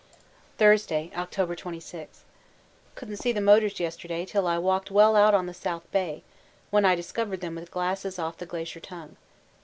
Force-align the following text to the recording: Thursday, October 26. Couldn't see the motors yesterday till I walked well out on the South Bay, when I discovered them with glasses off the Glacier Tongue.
Thursday, 0.57 1.11
October 1.15 1.55
26. 1.55 2.23
Couldn't 2.95 3.17
see 3.17 3.31
the 3.31 3.39
motors 3.39 3.79
yesterday 3.79 4.25
till 4.25 4.47
I 4.47 4.57
walked 4.57 4.89
well 4.89 5.15
out 5.15 5.35
on 5.35 5.45
the 5.45 5.53
South 5.53 5.83
Bay, 5.91 6.23
when 6.71 6.85
I 6.85 6.95
discovered 6.95 7.41
them 7.41 7.53
with 7.53 7.69
glasses 7.69 8.17
off 8.17 8.39
the 8.39 8.47
Glacier 8.47 8.79
Tongue. 8.79 9.15